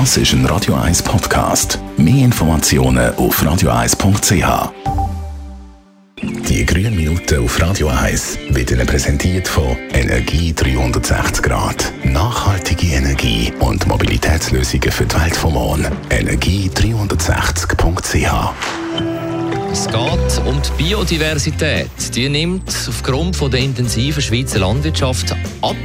[0.00, 1.78] Das ist ein Radio 1 Podcast.
[1.96, 4.72] Mehr Informationen auf radio1.ch.
[6.48, 11.92] Die grünen Minuten auf Radio 1 werden präsentiert von Energie 360 Grad.
[12.02, 15.86] Nachhaltige Energie und Mobilitätslösungen für die Welt vom Morgen.
[16.10, 18.52] Energie360.ch
[19.70, 21.88] es geht um die Biodiversität.
[22.14, 25.76] Die nimmt aufgrund von der intensiven Schweizer Landwirtschaft ab.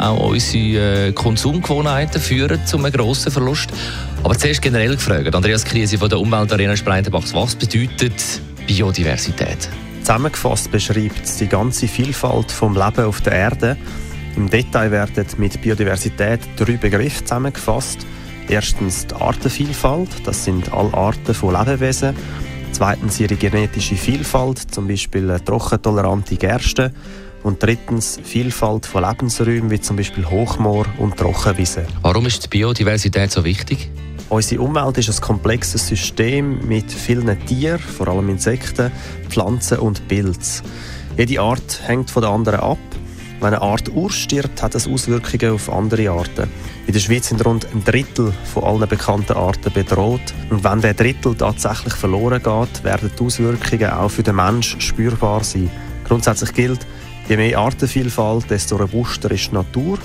[0.00, 3.68] Auch unsere äh, Konsumgewohnheiten führen zu einem grossen Verlust.
[4.24, 8.14] Aber zuerst generell gefragt, Andreas Krise von der Umweltarena Spreitenbachs, was bedeutet
[8.66, 9.68] Biodiversität?
[10.00, 13.76] Zusammengefasst beschreibt es die ganze Vielfalt vom Leben auf der Erde.
[14.36, 18.06] Im Detail werden mit Biodiversität drei Begriffe zusammengefasst.
[18.48, 22.16] Erstens die Artenvielfalt, das sind alle Arten von Lebewesen.
[22.72, 26.90] Zweitens ihre genetische Vielfalt, zum Beispiel trockentolerante Gerste.
[27.42, 31.84] Und drittens Vielfalt von Lebensräumen, wie zum Beispiel Hochmoor und Trockenwiesen.
[32.02, 33.90] Warum ist die Biodiversität so wichtig?
[34.28, 38.92] Unsere Umwelt ist ein komplexes System mit vielen Tieren, vor allem Insekten,
[39.28, 40.64] Pflanzen und Pilzen.
[41.16, 42.78] Jede Art hängt von der anderen ab.
[43.40, 46.48] Wenn eine Art ausstirbt, hat das Auswirkungen auf andere Arten.
[46.86, 50.20] In der Schweiz sind rund ein Drittel von allen bekannten Arten bedroht.
[50.50, 55.42] Und wenn der Drittel tatsächlich verloren geht, werden die Auswirkungen auch für den Menschen spürbar
[55.42, 55.70] sein.
[56.04, 56.86] Grundsätzlich gilt,
[57.30, 59.98] je mehr Artenvielfalt, desto robuster ist die Natur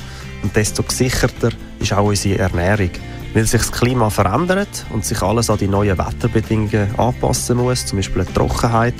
[0.44, 2.92] und desto gesicherter ist auch unsere Ernährung.
[3.34, 7.98] Weil sich das Klima verändert und sich alles an die neuen Wetterbedingungen anpassen muss, zum
[7.98, 8.94] Beispiel die Trockenheit,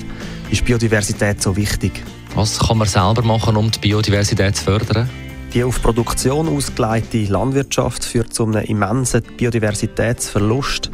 [0.50, 2.02] ist Biodiversität so wichtig.
[2.34, 5.08] Was kann man selber machen, um die Biodiversität zu fördern?
[5.54, 10.90] Die auf Produktion ausgelegte Landwirtschaft führt zu einem immensen Biodiversitätsverlust.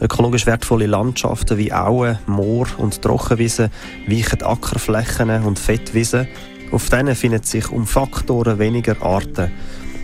[0.00, 3.70] Ökologisch wertvolle Landschaften wie Auen, Moor und Trockenwiesen
[4.06, 6.28] weichen Ackerflächen und Fettwiesen.
[6.72, 9.52] Auf denen finden sich um Faktoren weniger Arten.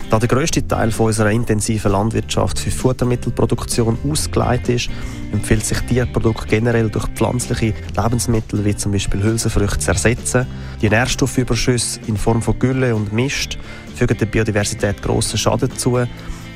[0.09, 4.89] Da der grösste Teil von unserer intensiven Landwirtschaft für Futtermittelproduktion ausgelegt ist,
[5.31, 10.45] empfiehlt sich Tierprodukte generell durch pflanzliche Lebensmittel wie zum Beispiel Hülsenfrüchte zu ersetzen.
[10.81, 13.57] Die Nährstoffüberschüsse in Form von Gülle und Mist
[13.95, 15.97] fügen der Biodiversität grossen Schaden zu.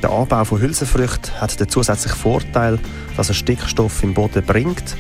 [0.04, 2.78] Der Anbau von Hülsenfrüchten hat den zusätzlichen Vorteil,
[3.16, 4.96] dass er Stickstoff im Boden bringt.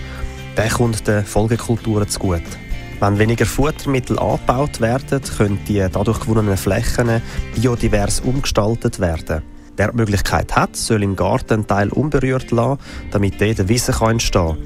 [0.57, 2.66] Der kommt den Folgekulturen zugute.
[2.99, 7.21] Wenn weniger Futtermittel angebaut werden, können die dadurch gewonnenen Flächen
[7.53, 9.43] biodivers umgestaltet werden.
[9.75, 12.79] Wer die Möglichkeit hat, soll im Garten einen Teil unberührt lassen,
[13.11, 14.57] damit dort Wissen entstehen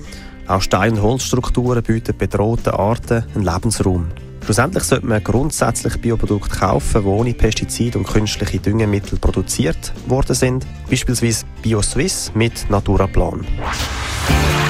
[0.46, 0.56] kann.
[0.56, 4.08] Auch Stein- und Holzstrukturen bieten bedrohten Arten einen Lebensraum.
[4.44, 10.66] Schlussendlich sollte man grundsätzlich Bioprodukte kaufen, die ohne Pestizide und künstliche Düngemittel produziert worden sind.
[10.90, 13.46] Beispielsweise BioSwiss mit Naturaplan.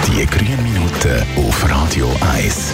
[0.07, 2.73] Die grünen Minuten auf Radio 1.